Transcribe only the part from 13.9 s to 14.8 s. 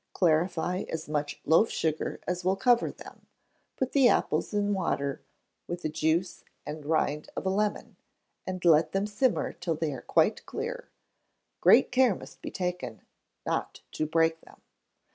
to break them.